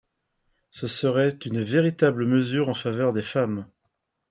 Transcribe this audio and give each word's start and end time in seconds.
Ce 0.71 0.87
serait 0.87 1.37
une 1.45 1.61
véritable 1.61 2.25
mesure 2.25 2.69
en 2.69 2.73
faveur 2.73 3.13
des 3.13 3.21
femmes. 3.21 3.67